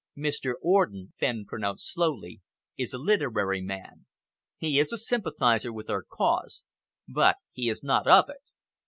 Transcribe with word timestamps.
"Mr. 0.17 0.53
Orden," 0.63 1.13
Fenn 1.19 1.45
pronounced 1.45 1.93
slowly, 1.93 2.41
"is 2.75 2.91
a 2.91 2.97
literary 2.97 3.61
man. 3.61 4.07
He 4.57 4.79
is 4.79 4.91
a 4.91 4.97
sympathiser 4.97 5.71
with 5.71 5.91
our 5.91 6.01
cause, 6.01 6.63
but 7.07 7.35
he 7.51 7.69
is 7.69 7.83
not 7.83 8.07
of 8.07 8.27
it." 8.29 8.41